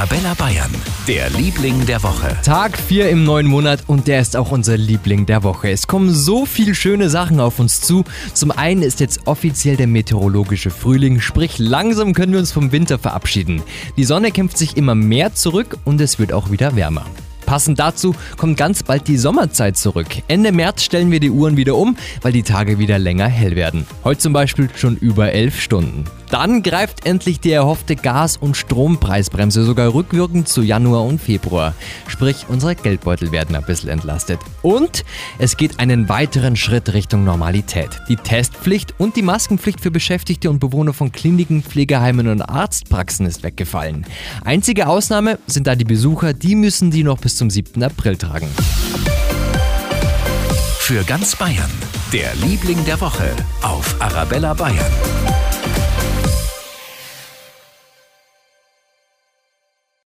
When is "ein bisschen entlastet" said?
33.56-34.38